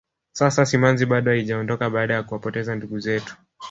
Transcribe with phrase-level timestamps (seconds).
[0.31, 3.37] sasa simanzi bado haijaondoka baada ya kuwapoteza ndugu zetu